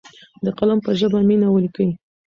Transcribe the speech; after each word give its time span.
د 0.43 0.45
قلم 0.57 0.79
په 0.85 0.91
ژبه 0.99 1.19
مینه 1.29 1.47
ولیکئ. 1.51 1.89